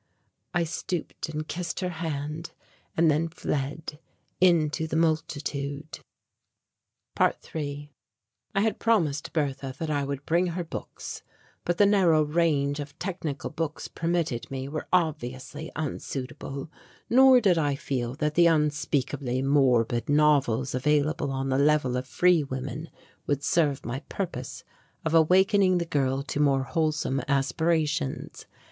I 0.55 0.63
stooped 0.63 1.29
and 1.29 1.47
kissed 1.47 1.81
her 1.81 1.89
hand 1.89 2.53
and 2.97 3.11
then 3.11 3.27
fled 3.27 3.99
into 4.39 4.87
the 4.87 4.95
multitude. 4.95 5.99
~3~ 7.15 7.89
I 8.55 8.61
had 8.61 8.79
promised 8.79 9.31
Bertha 9.31 9.75
that 9.77 9.91
I 9.91 10.03
would 10.03 10.25
bring 10.25 10.47
her 10.47 10.63
books, 10.63 11.21
but 11.65 11.77
the 11.77 11.85
narrow 11.85 12.23
range 12.23 12.79
of 12.79 12.97
technical 12.97 13.51
books 13.51 13.87
permitted 13.87 14.49
me 14.49 14.67
were 14.67 14.87
obviously 14.91 15.71
unsuitable, 15.75 16.71
nor 17.07 17.39
did 17.39 17.59
I 17.59 17.75
feel 17.75 18.15
that 18.15 18.33
the 18.33 18.47
unspeakably 18.47 19.43
morbid 19.43 20.09
novels 20.09 20.73
available 20.73 21.29
on 21.29 21.49
the 21.49 21.59
Level 21.59 21.95
of 21.95 22.07
Free 22.07 22.43
Women 22.43 22.89
would 23.27 23.43
serve 23.43 23.85
my 23.85 23.99
purpose 24.09 24.63
of 25.05 25.13
awakening 25.13 25.77
the 25.77 25.85
girl 25.85 26.23
to 26.23 26.39
more 26.39 26.63
wholesome 26.63 27.21
aspirations. 27.27 28.47